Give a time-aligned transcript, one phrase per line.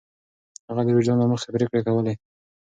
[0.69, 2.13] هغه د وجدان له مخې پرېکړې کولې.